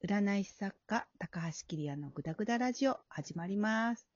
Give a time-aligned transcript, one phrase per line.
[0.00, 4.06] 占い師作家、高橋キリアのグダグダラジオ始まります。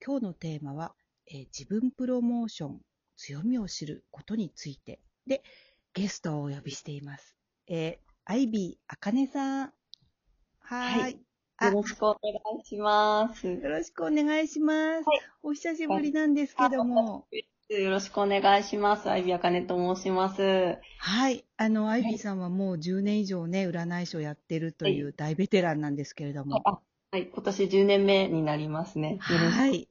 [0.00, 0.94] 今日のテーマは、
[1.26, 2.80] えー自分プロモーション、
[3.16, 5.42] 強みを知ることについてで、
[5.94, 7.34] ゲストをお呼びしています。
[7.66, 9.72] えーアイビーあかねさん。
[10.60, 11.12] はーい。
[11.60, 13.48] よろしくお願いします。
[13.48, 15.08] よろしくお願いします。
[15.08, 17.26] はいお久しぶりなんですけども。
[17.68, 19.10] よろしくお願いします。
[19.10, 20.78] アイビアカネと申します。
[20.98, 21.44] はい。
[21.56, 26.60] あの、アイビーさんはもう10年以上ね、占い師をやってるという大ベテランなんですけれども。
[26.64, 29.18] あはい、今年10年目になりますね。
[29.20, 29.88] はい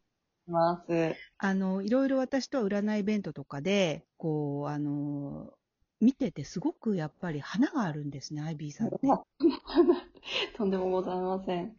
[0.47, 1.15] ます。
[1.37, 5.51] あの、いろいろ私とは占いイベントとかで、こう、あの、
[5.99, 8.97] 見ててすごくやっぱり花があるんですね、アイビーさんって。
[10.55, 11.75] とんでもございません。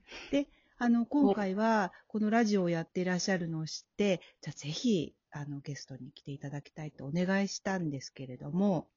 [0.78, 8.88] あの、今回はこのラジオをやっていらっしゃるのを知って、じゃあぜひ、あの、ゲストに来ていただきたいとお願いしたんですけれども、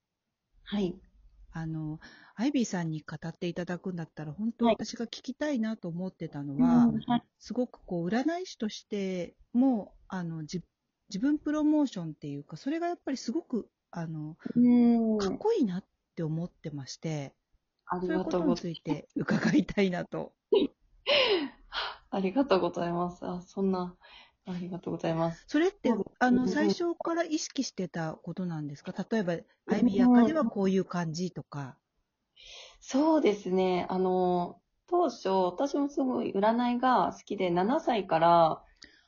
[0.64, 0.96] はい。
[1.52, 2.00] あの、
[2.36, 10.62] アイビーさんに語っていただくんだったら、本当はい私が聞きたいなと思ってたのは、うんはいすごくこう占い師としてもあのじ
[11.08, 17.34] 自分プロモーションっていうかそれがやっぱりすごくあのうんかっこいいなって思ってまして、
[17.88, 20.34] ありそういうがとうござことについて伺いたいなと。
[22.12, 23.26] ありがとうございます。
[23.26, 23.96] あ、そんな、
[24.50, 25.47] ありがとうございます。
[25.47, 28.94] それってあのうん最初から意識してたことなんですか？
[29.11, 29.33] 例えば、
[29.67, 31.78] アイビーアカではこういう感じとか。
[32.81, 33.86] そうですね。
[33.89, 38.64] あの、当初、私もすごい占いが好きで、7歳から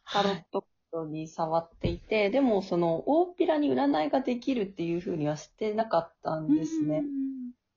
[0.09, 0.45] タロはい。
[0.51, 0.61] ッ
[0.91, 7.03] トに触っていて、でもその大っぴらに占いができるっていうふうにはしてなかったんですね。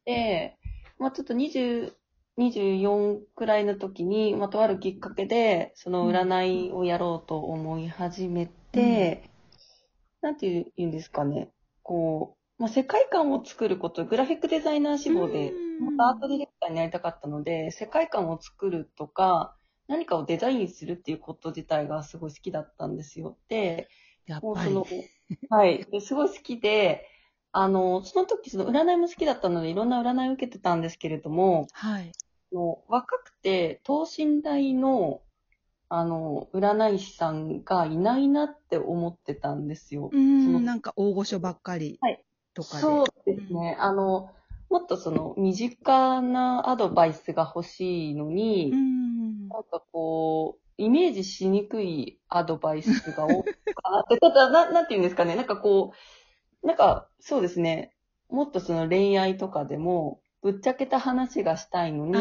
[0.05, 0.59] で、
[0.99, 1.95] まあちょっと20、
[2.37, 9.31] 24くらいの時に、まあとあるきっかけで、その占いをやろうと思い始めて、
[10.23, 10.47] なんて
[10.77, 11.51] いうんですかね、
[11.83, 19.57] こう、まあ世界観を作ること、グラフィックデザイナー志望で、うんもっとアートディレクターになりたかったので、世界観を作るとか、
[19.89, 23.37] 何かをデザインするっていうこと自体がすごい好きだったんですよ。
[23.49, 23.89] で、
[24.27, 24.75] やっぱり。
[25.51, 25.85] はい。
[25.91, 27.07] ですごい好きで、
[27.53, 32.13] あの、その時その占いも好きだったので、いろんな占いを受けてたんですけれども、はい。
[32.55, 35.21] もう若くて、等身大の、
[35.89, 40.11] あの、占い師さんがいないなって思ってたんですよ。
[40.13, 42.81] うん、なんか大御所ばっかりはいとかで。
[42.81, 43.77] そうですね。
[43.81, 44.31] あの、
[44.71, 49.49] もっとその、身近なアドバイスが欲しいのに、うん。
[49.49, 53.51] なんかこう、イメージしにくいアドバイスが多か
[54.01, 54.17] った。
[54.19, 55.35] ただ、ななんていうんですかね。
[55.35, 55.93] なんかこ
[56.63, 57.95] う、なんか、そうですね。
[58.31, 62.15] もっとその恋愛とかでも、ぶっちゃけた話がしたいのに。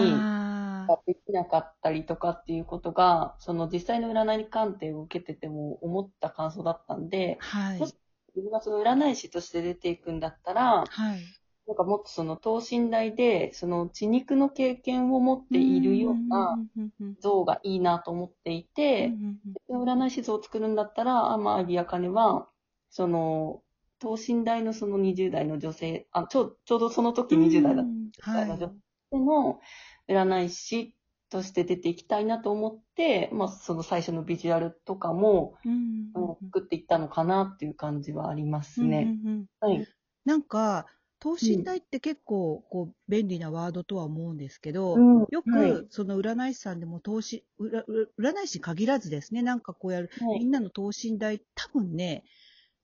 [1.06, 7.86] できなかったりとかっていうことが、その実際の占い鑑定を受けてても思った感想だったんで、はいも。
[7.86, 7.96] し
[8.36, 11.22] 自分がその占い師として出ていくんだったら、はい。
[11.68, 19.40] なんかもっとその等身大で、その血肉の経験を持っているようなうんうんうん像がいいなと思っていて、うん
[19.70, 22.48] うん占い師像を作るんだったら、あまあ、アビアカネは、
[22.90, 23.64] その、
[24.04, 28.12] 等身大のその20代の女性、あ、ちょう、ちょうどその時20代だっうん。
[28.18, 28.58] たはい。
[28.58, 28.70] 女
[29.12, 29.60] 性の
[30.08, 30.96] 占い師
[31.30, 36.54] として出ていきたいなと思って、まあ、その最初のビジュアルとかも、うん。
[36.54, 39.16] 作っていったのかなっていう感じはありますうんね。
[39.24, 39.46] うんうん。
[39.60, 39.88] はい。
[40.26, 40.88] なんか、
[41.20, 45.28] 等身大って結構、こう、便利なワードとは思うんですけど、うん。
[45.30, 45.84] よはい。
[45.84, 50.40] く、その占い師さんでも投資、占い師に限らずですね、なんかこうやる、はい。
[50.40, 52.24] みんなの等身大、多分ね、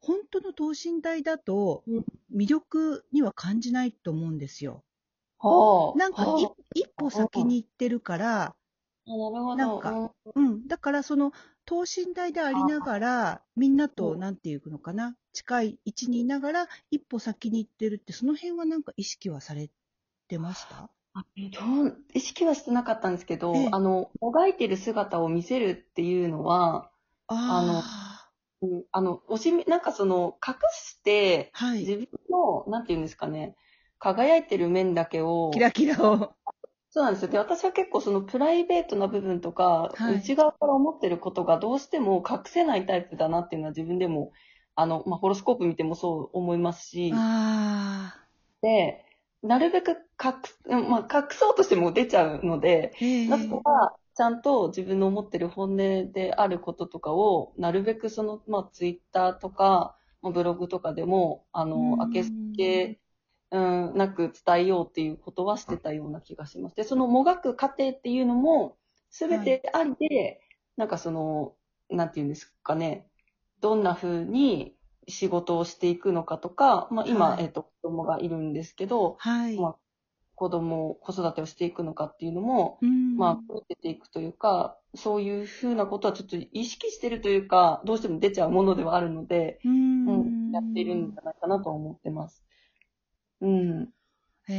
[0.01, 4.83] 本当の等身大だとうん、魅力には感じないと思うんですよ。
[5.39, 5.95] はあ。
[5.95, 8.55] なんかいはあ一歩先に行ってるから、
[9.07, 9.55] あなるほど。
[9.55, 10.67] なんかうん。
[10.67, 11.31] だから、その、
[11.65, 19.69] 等身大でありながら、みんなと、うんなんていうのかな、近い位置にいながら、一歩先に行ってるって、その辺はなんか意識はされ
[20.27, 20.91] てました？
[21.13, 21.25] あ
[22.13, 26.91] 意識はしてなかったんですけど、ええあの、もがいてる姿を見せるっていうのは、
[27.27, 27.61] あ
[28.61, 31.79] うんあの、おしみ、なんかその、隠して、あ、はい。
[31.79, 33.55] 自分の、なんていうんですかね、
[33.99, 36.35] 輝いてる面だけを、キラキラを。
[36.91, 37.31] そうなんですよ。
[37.31, 44.31] で、私は結構そのプライベートな部分とか、はい内側から思ってることがどうしても隠せないタイプだなっていうのは自分でも、
[44.75, 48.29] あの、まあ、ホロスコープ見てもそう思いますし、ああ。
[48.61, 49.05] で、
[49.41, 62.99] なるべく隠まあ、隠そうとしても出ちゃうので、ええだから、ちゃんと自分の思ってる本音であることとかを、なるべくその、まあ、ツイッターとか、まあブログとかでも、あの、うん明けすけ、
[63.51, 66.75] うん、なく伝えようっていうことはしてたような気がします。
[66.75, 68.75] で、そのもがく過程っていうのも、
[69.09, 70.41] すべてありで、
[70.75, 71.53] なんかその、
[71.89, 73.07] なんていうんですかね、
[73.61, 74.75] どんな風に
[75.07, 79.57] 仕事をしていくのかとか、まあ今、はいえっ、と、子供がいるんですけど、はい。
[79.57, 79.75] まあ
[80.39, 83.17] 子供、子育てをしていくのかっていうのも、うん。
[83.17, 89.99] まあ、見てていくというか、そういうふうなことはちょっと意識してるというか、どうしても出ちゃうものではあるので、うん。
[90.05, 92.43] うん、やっているんじゃないかなとは思ってます。
[93.41, 93.93] うん。
[94.49, 94.53] へ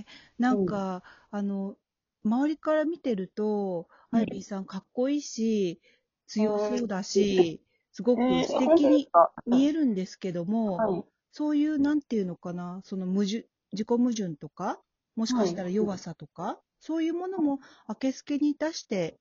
[0.00, 0.04] え、
[0.38, 1.76] なんか、あの、
[2.24, 4.20] 周りから見てると、うん。
[4.20, 5.80] アイビーさんかっこいいし、
[6.26, 7.62] 強そうだし、
[7.92, 9.08] すごくえー素敵に
[9.46, 11.04] 見ええるんですけども、はい。
[11.32, 14.80] そういう、なんていうのかな、その矛盾、自己矛盾とか、
[15.18, 19.20] もしかしたら弱さとか、そういうものも明けすけに出して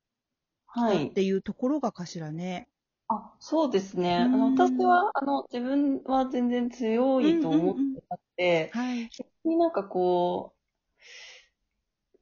[0.68, 1.14] はいっ。
[1.14, 2.70] ていうところがかしらね。
[3.10, 4.18] あ、そうですね。
[4.18, 9.14] あうんの、私は、あの、自分は全然強いと思ってなくて、はい。
[9.18, 10.58] 逆になんかこう、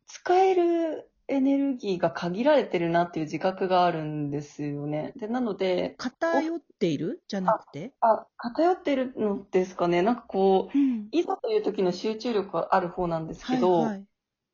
[0.08, 5.14] 使えるエネルギーが限られてるなっていう自覚があるんですよね。
[5.18, 7.24] で、なので、偏っている？
[7.28, 7.94] じゃなくて？
[8.02, 10.02] あ、偏ってるのですかね。
[10.02, 11.08] なんかこう、うん。
[11.12, 14.06] いざという時の集中力はある方なんですけど、はいはい。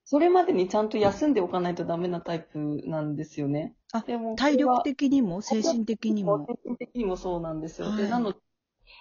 [0.06, 3.76] それまでにちゃんと休んでおかないとダメなタイプなんですよね。
[3.94, 5.42] あでも体力的的にも？
[5.42, 6.46] 精神的にも？
[6.48, 7.88] 精神的にもそうなんですよ。
[7.90, 8.40] はいで、なので、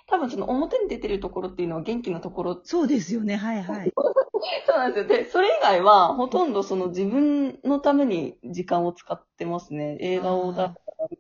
[0.07, 3.37] 多分その表に出てるところっていうのは元気なところそうですよね。
[3.37, 3.93] はいはい。
[4.67, 5.19] そうなんですよ。
[5.19, 9.99] で、それ以外は、ほとんどその自分のために時間を使ってますね。
[10.01, 10.75] 映画をだっ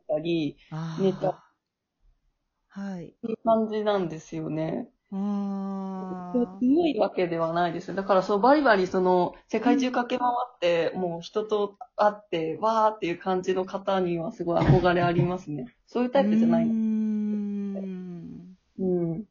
[0.08, 0.56] たり
[0.98, 1.44] ネタあ。
[2.68, 3.08] はい。
[3.08, 4.88] っていう感じなんですよね。
[5.12, 6.58] ああ。
[6.60, 7.94] 強いわけではないです。
[7.94, 15.74] だからそう、バリバリその、世界中駆け回って、もう人と会って、わーっていう感じの方にはすごい憧れありますね。
[15.86, 16.72] そういうタイプじゃないうー。
[16.72, 18.56] ん。
[18.78, 18.84] う
[19.16, 19.24] ん。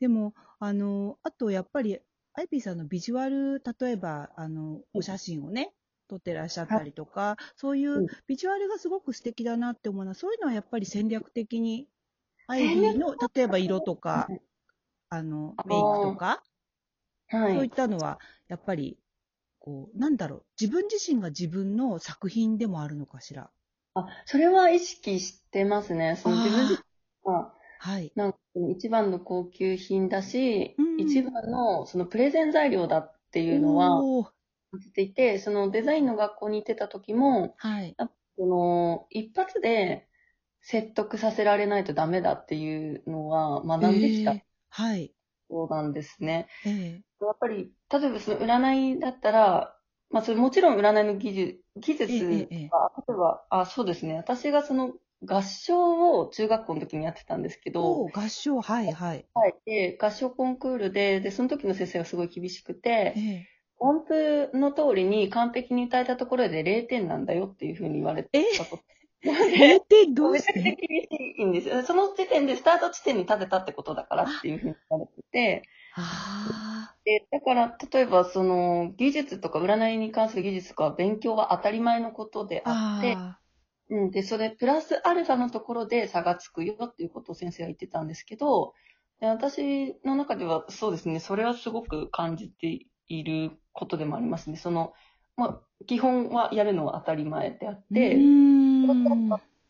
[0.00, 2.00] でも、あの、あとやっぱり、
[2.34, 5.72] アイビーさんのビジュアル、例えば、あの、お写真をね、
[6.08, 11.88] 撮ってらっしゃったりとか、そういううんビジュアルがすごく素敵だなって思うのは、そういうのはやっぱり戦略的に、
[12.48, 14.32] アイビーの、例えば色とか、
[15.10, 16.44] あの、メイクとか、
[17.28, 17.72] はそういっい。
[17.72, 18.18] たのは、
[18.48, 18.98] やっぱり、
[19.60, 23.50] こう、なんだろう、自分自身が自分の作品でもあるのかしら。
[23.94, 26.16] あ、それは意識してますね。
[26.16, 26.82] その自分自
[27.80, 28.12] はい。
[28.14, 28.38] なんか
[28.72, 34.10] 一番の高級品だし、うん一番のそのプレゼン材料だっていうのは
[34.72, 37.96] 感じていて、そのデザインの学校に行ってた時も、はい。
[38.38, 40.08] その一発で
[40.62, 45.14] 説得させられないとダメだっていうのは学んできたえーはい。
[45.48, 46.48] そうなんですね。
[46.64, 49.78] ええやっぱり、例えばその占いだったら、
[50.10, 54.16] まあそれもちろん占いの技術、技術ええええは、例えば、あ、そうですね。
[54.16, 59.26] 私がその合唱を中学校の時にやってたんですけど、おー合唱、はい、はい。
[59.34, 59.54] はい。
[59.64, 63.46] で、合唱コンクールで、で、その時の先生がすごい厳しくて、ええ
[63.82, 68.82] 音符の通りに完璧に歌えたところで0点なんだよっていうふうに言われえたこと。
[69.24, 71.82] え点どうし めちゃくちゃ厳てしいんですよ。
[71.82, 75.62] その時点でスタート地点に立てたってことだからっていうふうに言われてて、
[75.96, 82.70] あで、だから、例えばその技術とか占いに関する技術とか勉強は当たり前のことであ。
[82.70, 83.39] あって、あ
[83.90, 88.72] うん、で、それ、プラスアルファのところで差がつくよっていうことを先生は言ってたんですけど、
[89.20, 94.56] で私の中ではそうですね、それはすごく感じていることでもありますね。
[94.56, 94.94] その、
[95.36, 97.94] まあ、基本はやるのは当たり前であっー。
[97.94, 98.16] て。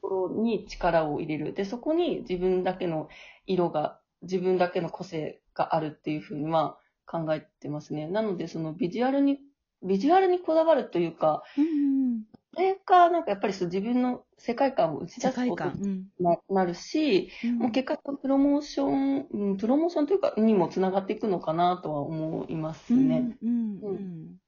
[0.03, 1.53] ところに力を入れる。
[1.53, 3.09] で、そこに自分だけの
[3.47, 8.07] 色が、自分だけの個性があるっていうふうには考えてますね。
[8.07, 9.39] なので、そのビジュアルに、
[9.83, 12.23] ビジュアルにこだわるというか、うん。
[12.55, 15.73] それか、なんかやっぱりそう自分の世界観を打ち出すこと観。
[15.73, 16.11] にうん。
[16.19, 23.31] ななるし、もう結果、プロモーション、うんプロモーションというか、にもつながっていくのかなとは思いますね。
[23.43, 24.41] うんうんううん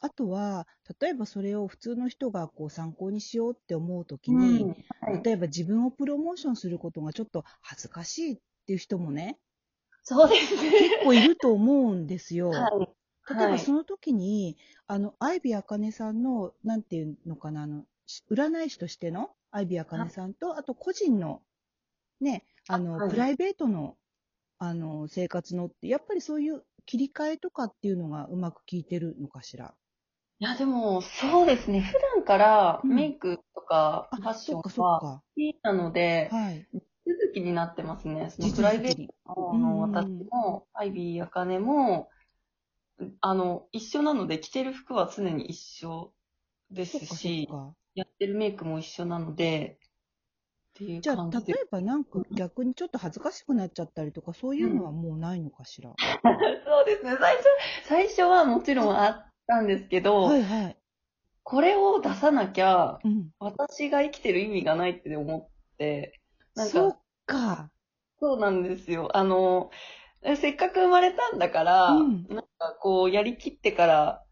[0.00, 0.66] あとは、
[1.00, 8.36] 例えばそれを普通の人がこう参考にしようって思うときに、うんはい例えば自分をプロモーションすることがちょっと恥ずかしいっ
[8.66, 9.38] ていう人もね、
[10.02, 10.72] そうですね。
[10.72, 12.70] 結構いると思うんですよ。
[12.70, 12.97] はい。
[13.36, 14.56] 例えはいばその時に、
[14.86, 21.42] あの、アイビーあかねさんの、なんていうのかな、あの、し占い師としてのアイビーあかねさんと、あと個人の、
[22.20, 23.96] ね、あの、はいプライベートの、
[24.58, 29.74] あの、生活のって、やっぱりそういう切り替えとかっていうのがうまく効いてるのかしら？
[30.40, 31.80] いや、でも、そうですね。
[31.80, 35.22] 普段からうんメイクとかあファッ、ショかそっンはか。
[35.34, 36.68] 好きなので、はい。
[37.06, 38.30] 手続きになってますね。
[38.30, 39.10] その地プライベーに。
[39.26, 42.10] トうんの私も、アイビー、あかねも、
[43.20, 46.12] あの、一緒なので、着てる服は常に一緒
[46.70, 47.74] ですし、か。
[47.94, 51.54] やってるメイクも一緒なので、っていうじゃあ、感じで。
[51.54, 55.96] 例えばなんか逆にちょっと恥ずかしくなっちゃったりとか、そういうのはもうないのかしら？
[56.64, 57.16] そうですね。
[57.18, 57.44] 最初、
[57.84, 60.78] 最初はもちろんあったんですけど、はいはい。
[61.42, 63.30] これを出さなきゃ、うん。
[63.40, 65.38] 私が生きてる意味がないって思
[65.74, 66.20] って、
[66.54, 67.70] なんそかっ、か。
[68.20, 69.16] そうなんですよ。
[69.16, 69.70] あの、
[70.36, 74.24] せっかく生まれたんだから、うんなんかこう、やりきってから、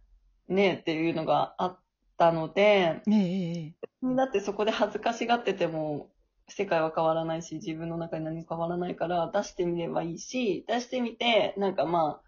[0.48, 1.80] ね、っていうのがあっ
[2.18, 3.72] たので、え。
[4.14, 6.10] だってそこで恥ずかしがってても、
[6.48, 12.26] 世界は変わらないし、自分の中に何も変わらないから、出してみればいいし、出してみて、なんかまあ、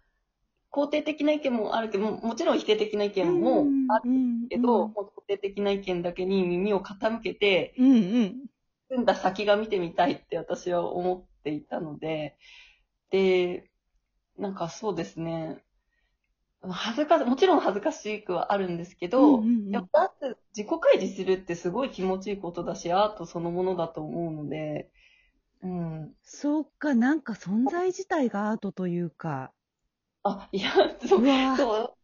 [0.71, 8.35] 肯定的な意見もあるけど、ももちろん否定的な意見もあるるけど、もう肯定的な意見だけに耳を傾けて、うんうん。
[8.91, 12.37] 進んだ先が見てみたいって私は思っていたので、
[13.09, 13.69] で、
[14.37, 15.63] なんかそうですね、
[16.61, 19.89] 恥ずかし、もちろん恥ずかしくはあるんですけど、うんうんうん
[20.55, 24.91] 自己開示するってすごい気持ちいいことだし、アートそのものだと思うので、
[25.63, 26.15] うん。
[26.23, 29.53] そうか、なんか存在自体がアートというか。
[30.23, 31.95] あ、いや、そうう、わそう、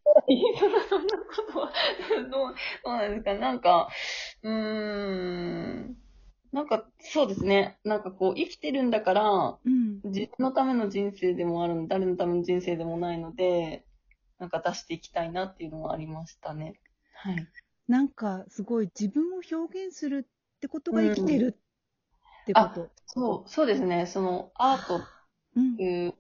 [0.90, 1.74] そんなことは、
[2.32, 3.90] どう、どうなんですか、なんか、
[4.44, 5.98] うーん、
[6.52, 10.02] なんか、そうですね、なんかこう、生きてるんだから、うん。
[10.04, 13.86] 自分のための人生でもあるの、誰のための人生でもないので、
[14.40, 16.80] なんか出していきたいなっていうのはありましたね。
[17.14, 17.48] はい。
[17.88, 21.58] なんかすごい自分を表現するってことが生きてる
[22.42, 22.90] ってこと。
[23.08, 25.00] そう、そうですね、その、アート
[25.56, 25.80] うん。
[25.80, 26.14] いう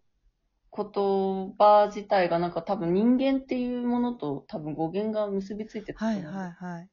[0.75, 6.89] 言葉自体がなんか多分人間っていうものと多分語源が結びついてるはいはいはい。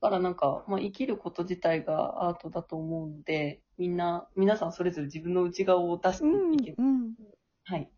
[0.00, 6.76] だからなんか、まあ、生きること自体がアートだと思うので、みんな、皆さんそれぞれ自分の内側を出してうんいける。
[6.78, 7.14] うん。
[7.64, 7.90] はい。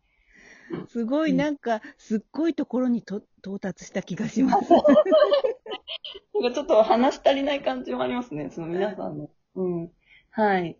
[0.87, 4.71] すごいなんか、すっごいところにと到達した気がします。
[4.71, 9.29] なんかちょっと話し足りない感じもありますね、その皆さんの。
[9.55, 9.91] うん。
[10.31, 10.77] はい。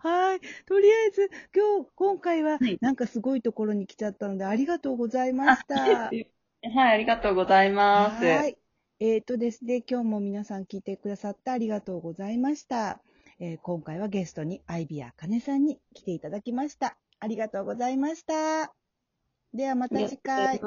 [0.00, 0.40] はい。
[0.66, 5.74] とりあえず、今日、今回ははい、なんかすごいところに来ちゃったので、ありがとうございました。
[5.80, 6.28] はい、
[6.62, 8.24] ありがとうございます。
[8.24, 8.56] はい。
[8.98, 13.00] えっ、とですね、今日も皆さん聞いてくださってありがとうございました。
[13.38, 16.96] えー今回はゲストにアイビアかねさんに来ていただきました。
[17.20, 18.85] ありがとうございました。
[19.56, 20.66] ではまた次回。